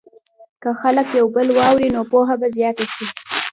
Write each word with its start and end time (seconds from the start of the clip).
که 0.61 0.69
خلک 0.81 1.07
یو 1.19 1.27
بل 1.35 1.47
واوري، 1.57 1.87
نو 1.95 2.01
پوهه 2.11 2.35
به 2.41 2.47
زیاته 2.55 2.85
شي. 2.93 3.05